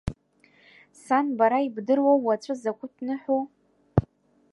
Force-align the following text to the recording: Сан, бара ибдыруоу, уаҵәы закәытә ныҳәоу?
Сан, 1.03 1.25
бара 1.37 1.59
ибдыруоу, 1.67 2.17
уаҵәы 2.25 2.53
закәытә 2.61 3.01
ныҳәоу? 3.05 3.43